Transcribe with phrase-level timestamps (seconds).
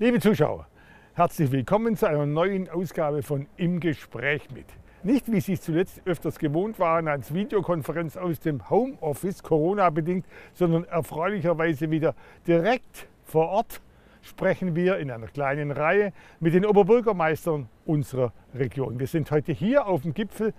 [0.00, 0.66] Liebe Zuschauer,
[1.12, 4.66] herzlich willkommen zu einer neuen Ausgabe von Im Gespräch mit.
[5.04, 10.82] Nicht wie Sie es zuletzt öfters gewohnt waren als Videokonferenz aus dem Homeoffice, Corona-bedingt, sondern
[10.82, 13.82] erfreulicherweise wieder direkt vor Ort
[14.22, 18.98] sprechen wir in einer kleinen Reihe mit den Oberbürgermeistern unserer Region.
[18.98, 20.54] Wir sind heute hier auf dem Gipfel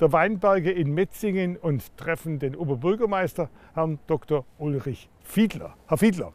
[0.00, 4.44] der Weinberge in Metzingen und treffen den Oberbürgermeister, Herrn Dr.
[4.58, 5.76] Ulrich Fiedler.
[5.86, 6.32] Herr Fiedler,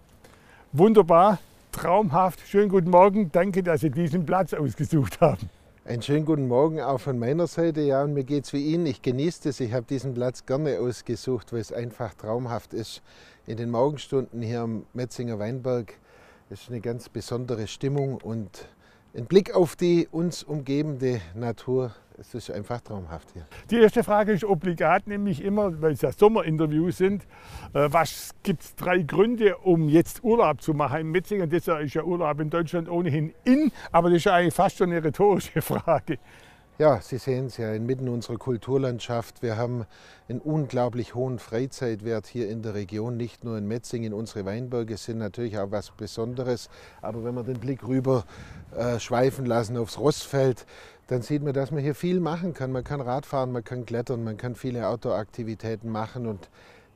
[0.71, 1.39] wunderbar,
[1.71, 5.49] traumhaft, schönen guten Morgen, danke, dass Sie diesen Platz ausgesucht haben.
[5.85, 7.81] Einen schönen guten Morgen auch von meiner Seite.
[7.81, 8.85] Ja, und mir geht es wie Ihnen.
[8.85, 9.59] Ich genieße es.
[9.59, 13.01] Ich habe diesen Platz gerne ausgesucht, weil es einfach traumhaft ist.
[13.47, 15.93] In den Morgenstunden hier am Metzinger Weinberg
[16.51, 18.69] ist eine ganz besondere Stimmung und
[19.15, 23.45] ein Blick auf die uns umgebende Natur es ist einfach traumhaft hier.
[23.71, 27.23] Die erste Frage ist obligat, nämlich immer, weil es ja Sommerinterviews sind,
[27.73, 31.49] äh, was gibt es drei Gründe, um jetzt Urlaub zu machen in Metzingen?
[31.49, 34.91] Das ist ja Urlaub in Deutschland ohnehin in, aber das ist ja eigentlich fast schon
[34.91, 36.19] eine rhetorische Frage.
[36.79, 39.41] Ja, Sie sehen es ja inmitten unserer Kulturlandschaft.
[39.41, 39.85] Wir haben
[40.29, 44.13] einen unglaublich hohen Freizeitwert hier in der Region, nicht nur in Metzingen.
[44.13, 46.69] Unsere Weinberge sind natürlich auch was Besonderes.
[47.01, 48.23] Aber wenn wir den Blick rüber
[48.73, 50.65] äh, schweifen lassen aufs Rossfeld,
[51.07, 52.71] dann sieht man, dass man hier viel machen kann.
[52.71, 56.27] Man kann Radfahren, man kann klettern, man kann viele Outdoor-Aktivitäten machen.
[56.27, 56.49] Und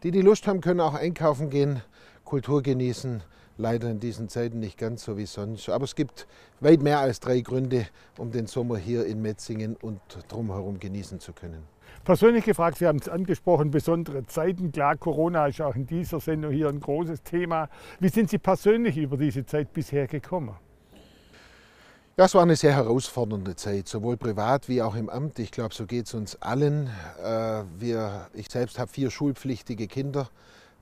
[0.04, 1.82] die, die Lust haben, können auch einkaufen gehen,
[2.24, 3.22] Kultur genießen.
[3.58, 5.70] Leider in diesen Zeiten nicht ganz so wie sonst.
[5.70, 6.28] Aber es gibt
[6.60, 7.88] weit mehr als drei Gründe,
[8.18, 11.64] um den Sommer hier in Metzingen und drumherum genießen zu können.
[12.04, 14.72] Persönlich gefragt, Sie haben es angesprochen, besondere Zeiten.
[14.72, 17.70] Klar, Corona ist auch in dieser Sendung hier ein großes Thema.
[18.00, 20.56] Wie sind Sie persönlich über diese Zeit bisher gekommen?
[22.18, 25.40] Ja, es war eine sehr herausfordernde Zeit, sowohl privat wie auch im Amt.
[25.40, 26.88] Ich glaube, so geht es uns allen.
[27.24, 30.30] Äh, wir, ich selbst habe vier schulpflichtige Kinder.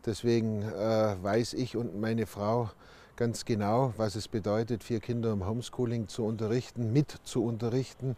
[0.06, 2.70] Deswegen äh, weiß ich und meine Frau
[3.16, 8.16] ganz genau, was es bedeutet, vier Kinder im Homeschooling zu unterrichten, mit zu unterrichten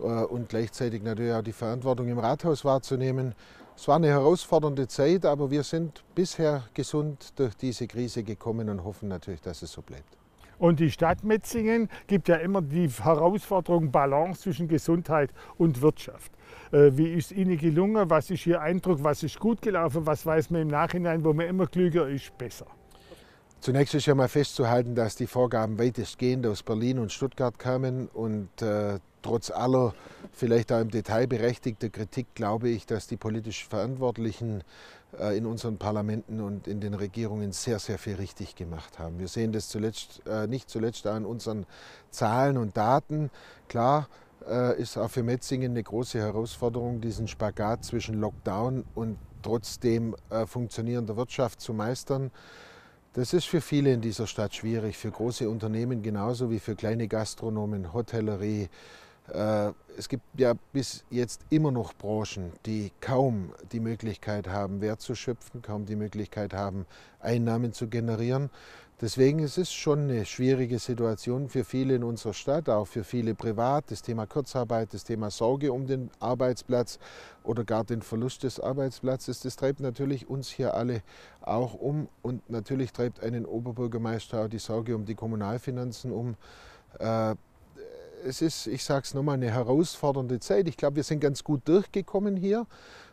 [0.00, 3.34] äh, und gleichzeitig natürlich auch die Verantwortung im Rathaus wahrzunehmen.
[3.76, 8.84] Es war eine herausfordernde Zeit, aber wir sind bisher gesund durch diese Krise gekommen und
[8.84, 10.19] hoffen natürlich, dass es so bleibt.
[10.60, 16.30] Und die Stadt Metzingen gibt ja immer die Herausforderung Balance zwischen Gesundheit und Wirtschaft.
[16.70, 18.10] Äh, wie ist Ihnen gelungen?
[18.10, 19.02] Was ist Ihr Eindruck?
[19.02, 20.06] Was ist gut gelaufen?
[20.06, 22.66] Was weiß man im Nachhinein, wo man immer klüger ist, besser?
[23.60, 28.62] Zunächst ist ja mal festzuhalten, dass die Vorgaben weitestgehend aus Berlin und Stuttgart kamen und
[28.62, 29.92] äh, trotz aller
[30.32, 34.64] vielleicht auch im Detail berechtigter Kritik glaube ich, dass die politisch Verantwortlichen
[35.18, 39.18] äh, in unseren Parlamenten und in den Regierungen sehr, sehr viel richtig gemacht haben.
[39.18, 41.66] Wir sehen das zuletzt, äh, nicht zuletzt an unseren
[42.10, 43.30] Zahlen und Daten.
[43.68, 44.08] Klar
[44.48, 50.14] äh, ist auch für Metzingen eine große Herausforderung, diesen Spagat zwischen Lockdown und trotzdem
[50.46, 52.30] funktionierender Wirtschaft zu meistern.
[53.12, 57.08] Das ist für viele in dieser Stadt schwierig, für große Unternehmen genauso wie für kleine
[57.08, 58.68] Gastronomen, Hotellerie,
[59.32, 65.14] es gibt ja bis jetzt immer noch Branchen, die kaum die Möglichkeit haben, Wert zu
[65.14, 66.86] schöpfen, kaum die Möglichkeit haben,
[67.20, 68.50] Einnahmen zu generieren.
[69.00, 73.34] Deswegen ist es schon eine schwierige Situation für viele in unserer Stadt, auch für viele
[73.34, 73.90] privat.
[73.90, 76.98] Das Thema Kurzarbeit, das Thema Sorge um den Arbeitsplatz
[77.42, 81.02] oder gar den Verlust des Arbeitsplatzes, das treibt natürlich uns hier alle
[81.40, 82.08] auch um.
[82.20, 86.36] Und natürlich treibt einen Oberbürgermeister auch die Sorge um die Kommunalfinanzen um.
[88.22, 90.68] Äh, es ist, ich sage es nochmal, eine herausfordernde Zeit.
[90.68, 92.66] Ich glaube, wir sind ganz gut durchgekommen hier.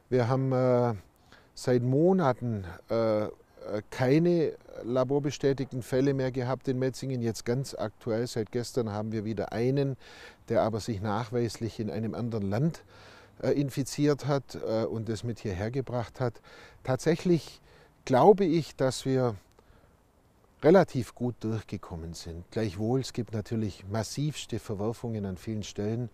[0.09, 0.93] Wir haben äh,
[1.53, 3.27] seit Monaten äh,
[3.89, 4.53] keine
[4.83, 7.21] laborbestätigten Fälle mehr gehabt in Metzingen.
[7.21, 9.97] Jetzt ganz aktuell, seit gestern haben wir wieder einen,
[10.49, 12.83] der aber sich nachweislich in einem anderen Land
[13.41, 16.41] äh, infiziert hat äh, und das mit hierher gebracht hat.
[16.83, 17.61] Tatsächlich
[18.05, 19.35] glaube ich, dass wir
[20.63, 22.43] relativ gut durchgekommen sind.
[22.51, 26.09] Gleichwohl, es gibt natürlich massivste Verwerfungen an vielen Stellen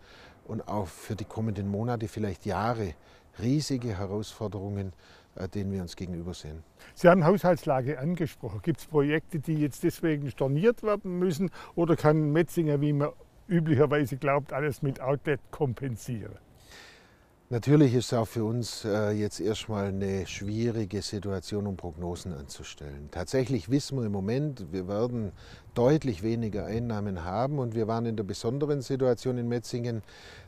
[0.45, 2.93] und auch für die kommenden Monate, vielleicht Jahre,
[3.39, 4.93] riesige Herausforderungen,
[5.35, 6.63] äh, denen wir uns gegenüber sehen.
[6.93, 8.61] Sie haben Haushaltslage angesprochen.
[8.61, 13.09] Gibt es Projekte, die jetzt deswegen storniert werden müssen oder kann Metzinger, wie man
[13.47, 16.37] üblicherweise glaubt, alles mit Outlet kompensieren?
[17.53, 23.09] Natürlich ist es auch für uns äh, jetzt erstmal eine schwierige Situation, um Prognosen anzustellen.
[23.11, 25.33] Tatsächlich wissen wir im Moment, wir werden
[25.75, 30.01] deutlich weniger Einnahmen haben und wir waren in der besonderen Situation in Metzingen,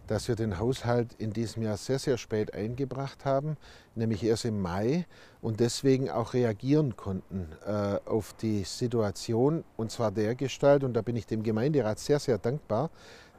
[0.07, 3.57] dass wir den Haushalt in diesem Jahr sehr, sehr spät eingebracht haben,
[3.95, 5.05] nämlich erst im Mai
[5.41, 11.01] und deswegen auch reagieren konnten äh, auf die Situation und zwar der Gestalt, und da
[11.01, 12.89] bin ich dem Gemeinderat sehr, sehr dankbar,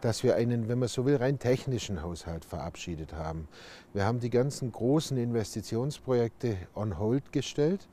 [0.01, 3.49] dass wir einen, wenn man so will, rein technischen Haushalt verabschiedet haben.
[3.93, 7.89] Wir haben die ganzen großen Investitionsprojekte on hold gestellt.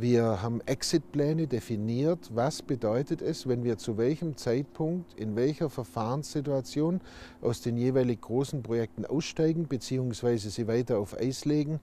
[0.00, 2.30] Wir haben Exitpläne definiert.
[2.32, 7.00] Was bedeutet es, wenn wir zu welchem Zeitpunkt, in welcher Verfahrenssituation
[7.42, 10.36] aus den jeweilig großen Projekten aussteigen bzw.
[10.36, 11.80] sie weiter auf Eis legen?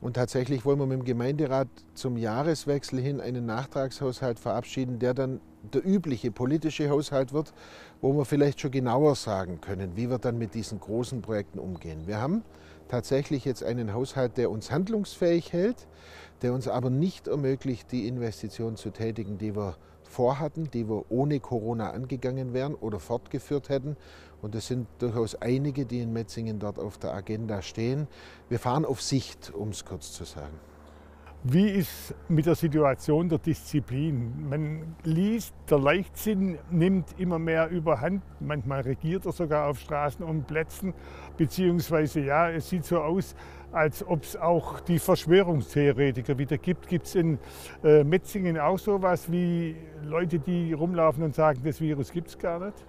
[0.00, 5.40] Und tatsächlich wollen wir mit dem Gemeinderat zum Jahreswechsel hin einen Nachtragshaushalt verabschieden, der dann
[5.74, 7.52] der übliche politische Haushalt wird,
[8.00, 12.06] wo wir vielleicht schon genauer sagen können, wie wir dann mit diesen großen Projekten umgehen.
[12.06, 12.44] Wir haben
[12.90, 15.86] tatsächlich jetzt einen Haushalt, der uns handlungsfähig hält,
[16.42, 21.38] der uns aber nicht ermöglicht, die Investitionen zu tätigen, die wir vorhatten, die wir ohne
[21.38, 23.96] Corona angegangen wären oder fortgeführt hätten.
[24.42, 28.08] Und es sind durchaus einige, die in Metzingen dort auf der Agenda stehen.
[28.48, 30.58] Wir fahren auf Sicht, um es kurz zu sagen.
[31.42, 34.46] Wie ist mit der Situation der Disziplin?
[34.50, 38.22] Man liest, der Leichtsinn nimmt immer mehr überhand.
[38.40, 40.92] Manchmal regiert er sogar auf Straßen und Plätzen.
[41.38, 43.34] Beziehungsweise, ja, es sieht so aus,
[43.72, 46.88] als ob es auch die Verschwörungstheoretiker wieder gibt.
[46.88, 47.38] Gibt es in
[47.82, 52.66] äh, Metzingen auch sowas wie Leute, die rumlaufen und sagen, das Virus gibt es gar
[52.66, 52.84] nicht?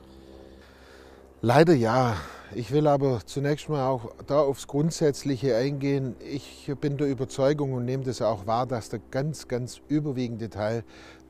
[1.44, 2.18] Leider ja.
[2.54, 6.16] Ich will aber zunächst mal auch da aufs Grundsätzliche eingehen.
[6.20, 10.84] Ich bin der Überzeugung und nehme das auch wahr, dass der ganz, ganz überwiegende Teil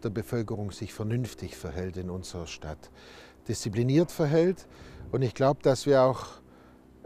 [0.03, 2.91] der Bevölkerung sich vernünftig verhält in unserer Stadt.
[3.47, 4.67] Diszipliniert verhält.
[5.13, 6.25] Und ich glaube, dass wir auch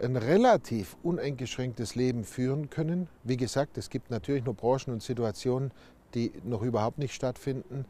[0.01, 3.08] ein relativ uneingeschränktes Leben führen können.
[3.24, 5.72] Wie gesagt, es gibt natürlich nur Branchen und Situationen,
[6.16, 7.86] die noch überhaupt nicht stattfinden.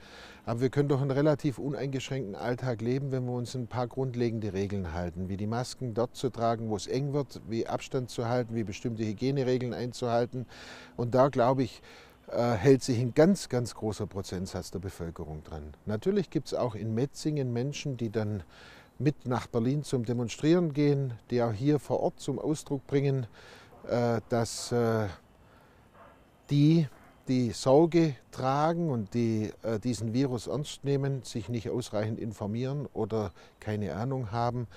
[0.45, 4.53] Aber wir können doch einen relativ uneingeschränkten Alltag leben, wenn wir uns ein paar grundlegende
[4.53, 8.27] Regeln halten, wie die Masken dort zu tragen, wo es eng wird, wie Abstand zu
[8.27, 10.45] halten, wie bestimmte Hygieneregeln einzuhalten.
[10.97, 11.81] Und da glaube ich,
[12.27, 15.73] äh, hält sich ein ganz, ganz großer Prozentsatz der Bevölkerung dran.
[15.85, 18.43] Natürlich gibt es auch in Metzingen Menschen, die dann
[18.97, 23.27] mit nach Berlin zum Demonstrieren gehen, die auch hier vor Ort zum Ausdruck bringen,
[23.87, 25.07] äh, dass äh,
[26.49, 26.87] die
[27.27, 33.31] die Sorge tragen und die äh, diesen Virus ernst nehmen, sich nicht ausreichend informieren oder
[33.59, 34.67] keine Ahnung haben.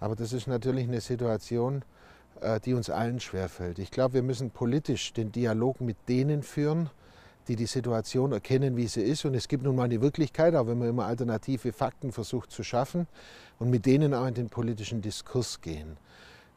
[0.00, 1.84] Aber das ist natürlich eine Situation,
[2.40, 3.78] äh, die uns allen schwerfällt.
[3.78, 6.90] Ich glaube, wir müssen politisch den Dialog mit denen führen,
[7.48, 9.24] die die Situation erkennen, wie sie ist.
[9.24, 12.62] Und es gibt nun mal eine Wirklichkeit, auch wenn man immer alternative Fakten versucht zu
[12.62, 13.06] schaffen
[13.58, 15.96] und mit denen auch in den politischen Diskurs gehen.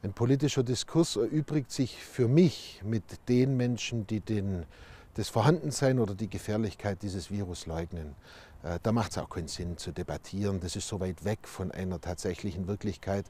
[0.04, 4.66] Ein politischer Diskurs erübrigt sich für mich mit den Menschen, die den
[5.16, 8.16] das Vorhandensein oder die Gefährlichkeit dieses Virus leugnen.
[8.64, 10.60] Äh, da macht es auch keinen Sinn zu debattieren.
[10.60, 13.26] Das ist so weit weg von einer tatsächlichen Wirklichkeit.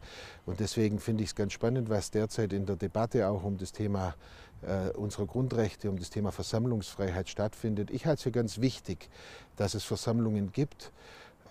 [0.45, 3.71] Und deswegen finde ich es ganz spannend, was derzeit in der Debatte auch um das
[3.71, 4.15] Thema
[4.63, 7.91] äh, unserer Grundrechte, um das Thema Versammlungsfreiheit stattfindet.
[7.91, 9.09] Ich halte es für ganz wichtig,
[9.55, 10.91] dass es Versammlungen gibt.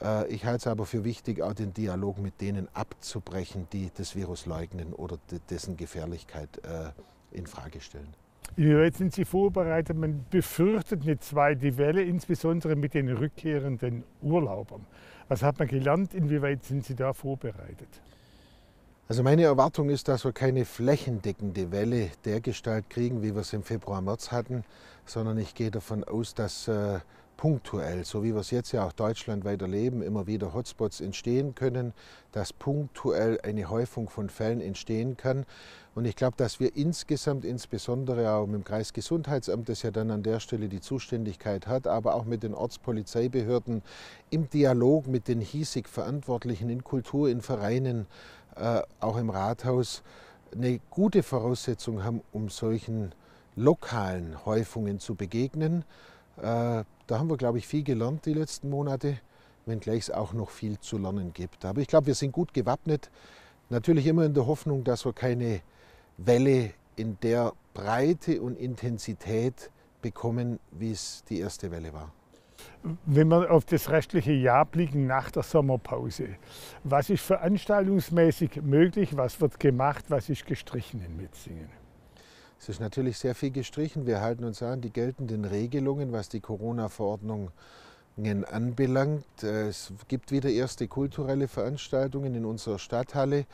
[0.03, 4.17] Äh, ich halte es aber für wichtig, auch den Dialog mit denen abzubrechen, die das
[4.17, 6.61] Virus leugnen oder dessen Gefährlichkeit
[7.31, 8.15] in Frage stellen.
[8.57, 9.97] Inwieweit sind Sie vorbereitet?
[9.97, 14.87] Man befürchtet eine zweite Welle, insbesondere mit den rückkehrenden Urlaubern.
[15.29, 16.15] Was hat man gelernt?
[16.15, 17.89] Inwieweit sind Sie da vorbereitet?
[19.07, 23.63] Also meine Erwartung ist, dass wir keine flächendeckende Welle dergestalt kriegen, wie wir es im
[23.63, 24.65] Februar, März hatten,
[25.05, 27.01] sondern ich gehe davon aus, dass äh,
[27.37, 31.93] punktuell, so wie wir es jetzt ja auch deutschlandweit erleben, immer wieder Hotspots entstehen können,
[32.33, 35.45] dass punktuell eine Häufung von Fällen entstehen kann.
[35.95, 40.25] Und ich glaube, dass wir insgesamt, insbesondere auch mit dem Kreisgesundheitsamt, das ja dann an
[40.25, 43.83] der Stelle die Zuständigkeit hat, aber auch mit den Ortspolizeibehörden
[44.31, 48.07] im Dialog mit den hiesig Verantwortlichen in Kultur, in Vereinen,
[48.57, 50.03] äh, auch im Rathaus,
[50.53, 53.13] eine gute Voraussetzung haben, um solchen
[53.55, 55.85] lokalen Häufungen zu begegnen.
[56.39, 59.19] Äh, da haben wir, glaube ich, viel gelernt die letzten Monate,
[59.67, 61.65] wenngleich es auch noch viel zu lernen gibt.
[61.65, 63.11] Aber ich glaube, wir sind gut gewappnet.
[63.71, 65.61] Natürlich immer in der Hoffnung, dass wir keine
[66.17, 72.13] Welle in der Breite und Intensität bekommen, wie es die erste Welle war.
[73.07, 76.37] Wenn wir auf das restliche Jahr blicken nach der Sommerpause,
[76.83, 81.69] was ist veranstaltungsmäßig möglich, was wird gemacht, was ist gestrichen in Metzingen?
[82.59, 84.07] Es ist natürlich sehr viel gestrichen.
[84.07, 87.51] Wir halten uns an die geltenden Regelungen, was die Corona-Verordnungen
[88.45, 89.43] anbelangt.
[89.43, 93.47] Es gibt wieder erste kulturelle Veranstaltungen in unserer Stadthalle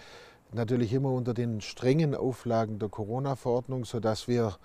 [0.53, 4.57] natürlich immer unter den strengen Auflagen der Corona-Verordnung, sodass wir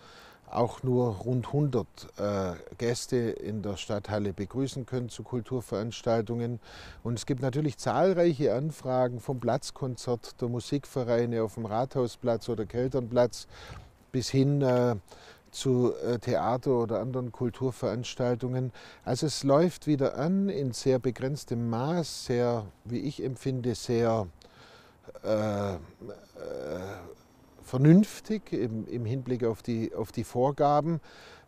[0.49, 1.87] auch nur rund 100
[2.17, 6.59] äh, Gäste in der Stadthalle begrüßen können zu Kulturveranstaltungen.
[7.03, 13.47] Und es gibt natürlich zahlreiche Anfragen vom Platzkonzert der Musikvereine auf dem Rathausplatz oder Kelternplatz
[14.11, 14.95] bis hin äh,
[15.51, 18.71] zu äh, Theater oder anderen Kulturveranstaltungen.
[19.03, 24.27] Also es läuft wieder an in sehr begrenztem Maß, sehr, wie ich empfinde, sehr
[25.24, 25.77] äh, äh,
[27.63, 31.01] vernünftig im, im, Hinblick auf die, auf die Vorgaben.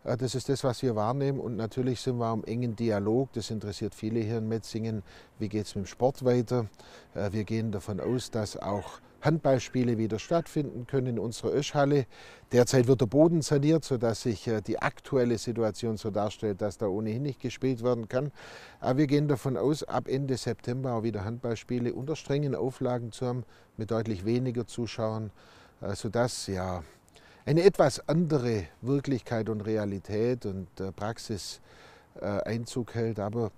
[0.04, 1.40] Äh, das ist das, was wir wahrnehmen.
[1.40, 3.32] Und natürlich sind wir im engen Dialog.
[3.34, 5.04] Das interessiert viele hier in Metzingen.
[5.40, 6.68] Wie geht es mit dem Sport weiter?
[7.14, 12.06] Äh, wir gehen davon aus, dass auch Handballspiele wieder stattfinden können in unserer Öschhalle.
[12.52, 16.88] Derzeit wird der Boden saniert, sodass sich äh, die aktuelle Situation so darstellt, dass da
[16.88, 18.32] ohnehin nicht gespielt werden kann.
[18.80, 23.26] Aber wir gehen davon aus, ab Ende September auch wieder Handballspiele unter strengen Auflagen zu
[23.26, 23.44] haben,
[23.76, 25.32] mit deutlich weniger Zuschauern,
[25.94, 26.84] sodass ja
[27.48, 31.62] eine etwas andere Wirklichkeit und Realität und äh, Praxis
[32.20, 33.22] äh, Einzug hält.
[33.22, 33.52] Aber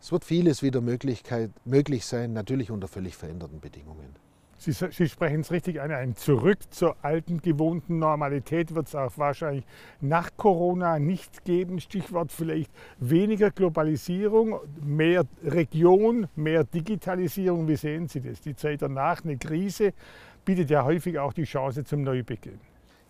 [0.00, 4.14] es wird vieles wieder Möglichkeit, möglich sein, natürlich unter völlig veränderten Bedingungen.
[4.62, 5.90] Sie, Sie sprechen es richtig an.
[5.90, 9.64] Ein Zurück zur alten gewohnten Normalität wird es auch wahrscheinlich
[10.00, 11.80] nach Corona nicht geben.
[11.80, 17.66] Stichwort vielleicht weniger Globalisierung, mehr Region, mehr Digitalisierung.
[17.66, 18.40] Wie sehen Sie das?
[18.40, 19.94] Die Zeit danach, eine Krise,
[20.44, 22.60] bietet ja häufig auch die Chance zum Neubeginn.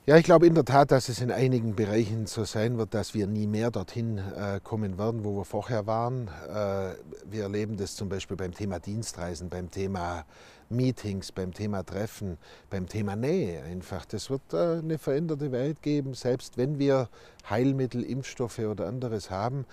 [0.04, 3.14] Ja, ich glaube in der Tat, dass es in einigen Bereichen so sein wird, dass
[3.14, 6.26] wir nie mehr dorthin äh, kommen werden, wo wir vorher waren.
[6.26, 6.96] Äh,
[7.30, 10.24] wir erleben das zum Beispiel beim Thema Dienstreisen, beim Thema
[10.68, 12.36] Meetings, beim Thema Treffen,
[12.68, 14.04] beim Thema Nähe einfach.
[14.04, 17.08] Das wird äh, eine veränderte Welt geben, selbst wenn wir
[17.48, 19.66] Heilmittel, Impfstoffe oder anderes haben.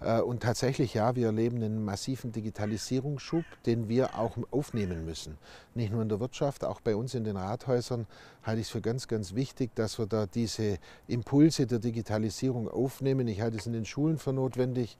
[0.00, 5.38] Äh, und tatsächlich, ja, wir erleben einen massiven Digitalisierungsschub, den wir auch aufnehmen müssen.
[5.74, 8.06] Nicht nur in der Wirtschaft, auch bei uns in den Rathäusern
[8.42, 13.28] halte ich es für ganz, ganz wichtig, dass wir da diese Impulse der Digitalisierung aufnehmen.
[13.28, 14.96] Ich halte es in den Schulen für notwendig.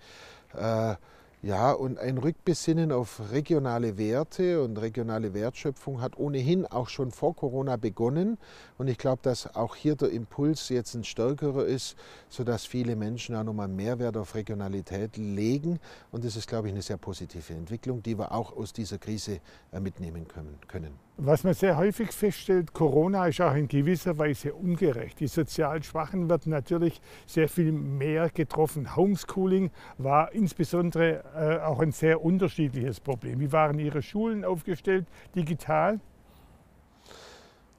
[1.42, 7.34] Ja, und ein Rückbesinnen auf regionale Werte und regionale Wertschöpfung hat ohnehin auch schon vor
[7.34, 8.36] Corona begonnen.
[8.76, 11.96] Und ich glaube, dass auch hier der Impuls jetzt ein stärkerer ist,
[12.28, 15.80] sodass viele Menschen auch nochmal Mehrwert auf Regionalität legen.
[16.12, 19.40] Und das ist, glaube ich, eine sehr positive Entwicklung, die wir auch aus dieser Krise
[19.72, 20.92] äh, mitnehmen können.
[21.22, 25.20] Was man sehr häufig feststellt, Corona ist auch in gewisser Weise ungerecht.
[25.20, 28.96] Die sozial Schwachen werden natürlich sehr viel mehr getroffen.
[28.96, 33.38] Homeschooling war insbesondere äh, auch ein sehr unterschiedliches Problem.
[33.38, 35.04] Wie waren Ihre Schulen aufgestellt
[35.36, 36.00] digital?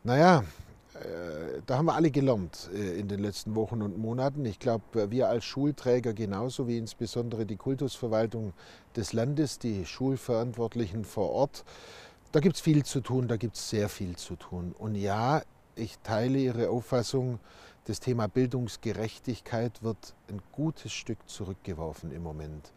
[0.03, 0.43] Naja,
[0.93, 4.45] äh, da haben wir alle gelernt äh, in den letzten Wochen und Monaten.
[4.45, 8.53] Ich glaube, wir als Schulträger genauso wie insbesondere die Kultusverwaltung
[8.95, 11.65] des Landes, die Schulverantwortlichen vor Ort,
[12.31, 14.73] da gibt es viel zu tun, da gibt es sehr viel zu tun.
[14.77, 15.41] Und ja,
[15.75, 17.39] ich teile Ihre Auffassung,
[17.85, 22.71] das Thema Bildungsgerechtigkeit wird ein gutes Stück zurückgeworfen im Moment.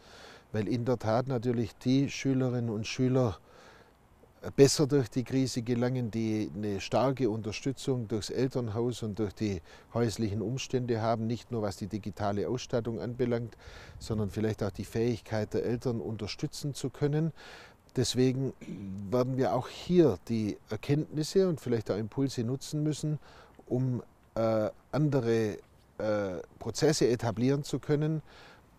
[0.53, 3.39] Weil in der Tat natürlich die Schülerinnen und Schüler
[4.57, 9.63] besser durch die Krise gelangen, die eine starke Unterstützung durchs Elternhaus und durch die
[9.95, 13.57] häuslichen Umstände haben, nicht nur was die digitale Ausstattung anbelangt,
[13.99, 17.33] sondern vielleicht auch die Fähigkeit der Eltern unterstützen zu können.
[17.97, 18.53] Deswegen
[19.11, 23.19] werden wir auch hier die Erkenntnisse und vielleicht auch Impulse nutzen müssen,
[23.67, 24.03] um
[24.35, 25.59] äh, andere
[25.99, 28.23] äh, Prozesse etablieren zu können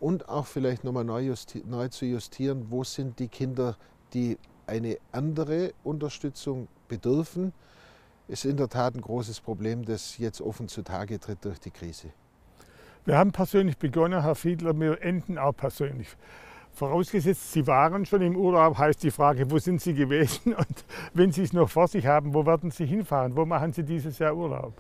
[0.01, 1.34] und auch vielleicht nochmal neu,
[1.65, 3.77] neu zu justieren, wo sind die Kinder,
[4.13, 7.53] die eine andere Unterstützung bedürfen,
[8.27, 12.10] ist in der Tat ein großes Problem, das jetzt offen zutage tritt durch die Krise.
[13.05, 16.10] Wir haben persönlich begonnen, Herr Fiedler, wir enden auch persönlich.
[16.75, 20.53] Vorausgesetzt, Sie waren schon im Urlaub, heißt die Frage, wo sind Sie gewesen?
[20.55, 23.34] Und wenn Sie es noch vor sich haben, wo werden Sie hinfahren?
[23.38, 24.74] Wo machen Sie dieses Jahr Urlaub?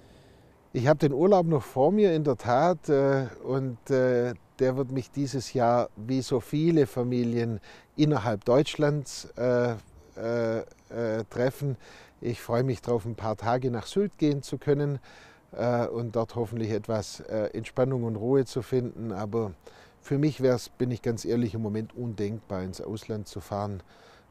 [0.73, 4.91] Ich habe den Urlaub noch vor mir in der Tat äh, und äh, der wird
[4.91, 7.61] mich dieses Jahr wie so viele Familien
[7.95, 9.75] innerhalb Deutschlands äh,
[11.29, 11.77] treffen.
[12.19, 14.99] Ich freue mich darauf, ein paar Tage nach Sylt gehen zu können
[15.91, 19.11] und dort hoffentlich etwas Entspannung und Ruhe zu finden.
[19.11, 19.51] Aber
[20.05, 23.81] für mich wäre es, bin ich ganz ehrlich, im Moment undenkbar, ins Ausland zu fahren.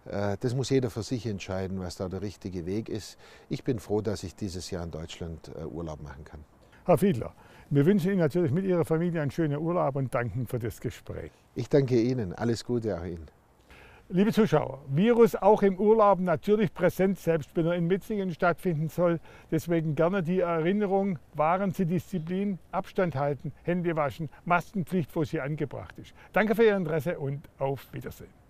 [0.07, 3.19] Äh, das muss jeder für sich entscheiden, was da der richtige Weg ist.
[3.49, 6.45] Ich bin froh, dass ich dieses Jahr in Deutschland äh, Urlaub machen kann.
[6.85, 7.35] Herr Fiedler,
[7.71, 11.33] wir wünschen Ihnen natürlich mit Ihrer Familie einen schönen Urlaub und danken für das Gespräch.
[11.57, 12.33] Ich danke Ihnen.
[12.35, 13.27] Alles Gute auch Ihnen.
[14.11, 19.19] Liebe Zuschauer, Virus auch im Urlaub natürlich präsent, selbst wenn er in Metzingen stattfinden soll.
[19.51, 25.99] Deswegen gerne die Erinnerung, wahren Sie Disziplin, Abstand halten, Hände waschen, Maskenpflicht, wo sie angebracht
[25.99, 26.15] ist.
[26.35, 28.44] Danke für Ihr Interesse und auf Wiedersehen.